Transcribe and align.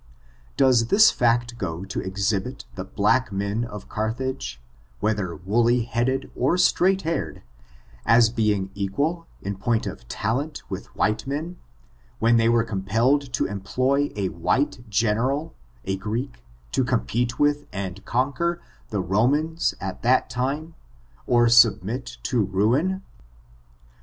Does 0.57 0.87
this 0.87 1.11
fact 1.11 1.59
go 1.59 1.85
to 1.85 1.99
exhibit 2.01 2.65
the 2.73 2.83
black 2.83 3.31
men 3.31 3.63
of 3.63 3.87
Car 3.87 4.11
thage, 4.11 4.57
whether 4.99 5.35
woolly 5.35 5.83
headed 5.83 6.31
or 6.35 6.57
straight 6.57 7.03
haired, 7.03 7.43
as 8.03 8.31
being 8.31 8.71
equal, 8.73 9.27
in 9.43 9.57
point 9.57 9.85
of 9.85 10.07
talent, 10.07 10.63
with 10.71 10.87
white 10.95 11.27
men, 11.27 11.59
when 12.17 12.37
they 12.37 12.49
were 12.49 12.63
compelled 12.63 13.31
to 13.33 13.45
employ 13.45 14.11
a 14.15 14.29
white 14.29 14.83
general, 14.89 15.53
a 15.85 15.97
Greek, 15.97 16.43
to 16.71 16.83
compete 16.83 17.37
with, 17.37 17.67
and 17.71 18.03
conquer, 18.03 18.59
the 18.89 19.01
Romans 19.01 19.75
at 19.79 20.01
that 20.01 20.31
time, 20.31 20.73
or 21.27 21.45
to 21.45 21.51
submit 21.51 22.17
to 22.23 22.41
ruin? 22.43 23.03